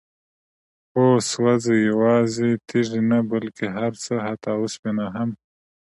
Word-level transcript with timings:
هو؛ 0.93 1.07
سوزي، 1.31 1.77
يوازي 1.89 2.49
تيږي 2.67 3.01
نه 3.09 3.19
بلكي 3.29 3.67
هرڅه، 3.77 4.13
حتى 4.27 4.49
اوسپنه 4.59 5.05
هم 5.15 5.29